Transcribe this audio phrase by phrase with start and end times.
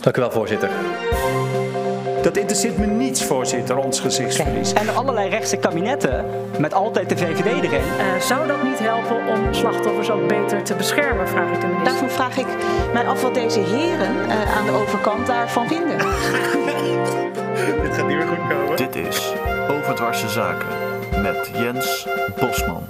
[0.00, 0.70] Dank u wel, voorzitter.
[2.22, 4.72] Dat interesseert me niets, voorzitter, ons gezichtsverlies.
[4.72, 6.24] En allerlei rechtse kabinetten
[6.58, 7.80] met altijd de VVD erin.
[7.80, 11.84] Uh, zou dat niet helpen om slachtoffers ook beter te beschermen, vraag ik de minister.
[11.84, 12.46] Daarvoor vraag ik
[12.92, 15.98] mij af wat deze heren uh, aan de overkant daarvan vinden.
[17.82, 18.76] Dit gaat niet meer goed komen.
[18.76, 19.32] Dit is
[19.68, 20.68] Overdwarse Zaken
[21.22, 22.06] met Jens
[22.40, 22.82] Bosman.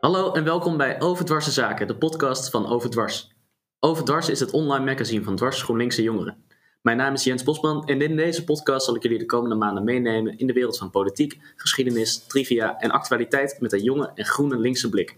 [0.00, 3.33] Hallo en welkom bij Overdwarse Zaken, de podcast van Overdwars.
[3.84, 6.36] Overdwars is het online magazine van Dwars GroenLinkse Jongeren.
[6.82, 9.84] Mijn naam is Jens Bosman en in deze podcast zal ik jullie de komende maanden
[9.84, 14.58] meenemen in de wereld van politiek, geschiedenis, trivia en actualiteit met een jonge en groene
[14.58, 15.16] linkse blik.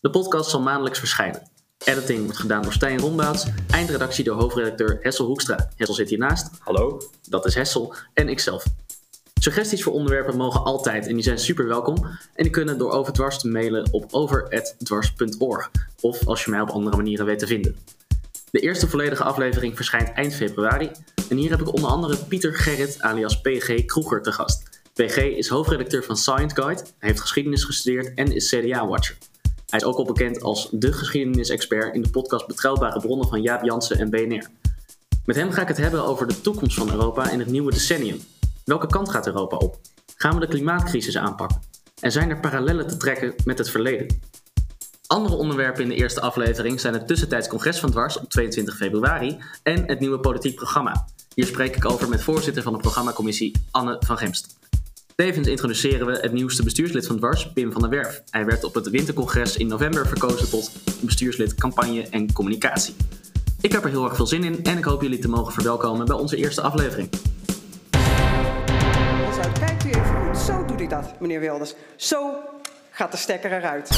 [0.00, 1.50] De podcast zal maandelijks verschijnen.
[1.84, 5.70] Editing wordt gedaan door Stijn Rombouts, eindredactie door hoofdredacteur Hessel Hoekstra.
[5.76, 6.50] Hessel zit hiernaast.
[6.58, 7.00] Hallo.
[7.28, 8.64] Dat is Hessel en ikzelf.
[9.40, 12.04] Suggesties voor onderwerpen mogen altijd en die zijn super welkom.
[12.34, 15.70] En die kunnen door Overdwars te mailen op over.dwars.org
[16.00, 17.76] of als je mij op andere manieren weet te vinden.
[18.50, 20.90] De eerste volledige aflevering verschijnt eind februari.
[21.28, 24.82] En hier heb ik onder andere Pieter Gerrit alias PG Kroeger te gast.
[24.94, 29.16] PG is hoofdredacteur van Science Guide, hij heeft geschiedenis gestudeerd en is CDA-watcher.
[29.66, 33.64] Hij is ook al bekend als de geschiedenisexpert in de podcast Betrouwbare Bronnen van Jaap
[33.64, 34.46] Jansen en BNR.
[35.24, 38.20] Met hem ga ik het hebben over de toekomst van Europa in het nieuwe decennium.
[38.64, 39.78] Welke kant gaat Europa op?
[40.16, 41.60] Gaan we de klimaatcrisis aanpakken?
[42.00, 44.20] En zijn er parallellen te trekken met het verleden?
[45.08, 49.38] Andere onderwerpen in de eerste aflevering zijn het tussentijds congres van Dwars op 22 februari
[49.62, 51.06] en het nieuwe politiek programma.
[51.34, 54.56] Hier spreek ik over met voorzitter van de programmacommissie Anne van Gemst.
[55.14, 58.22] Tevens introduceren we het nieuwste bestuurslid van Dwars, Pim van der Werf.
[58.30, 62.94] Hij werd op het wintercongres in november verkozen tot bestuurslid campagne en communicatie.
[63.60, 66.06] Ik heb er heel erg veel zin in en ik hoop jullie te mogen verwelkomen
[66.06, 67.08] bij onze eerste aflevering.
[69.58, 71.74] Kijkt u even goed, zo doet hij dat, meneer Wilders.
[71.96, 72.34] Zo
[72.90, 73.88] gaat de stekker eruit.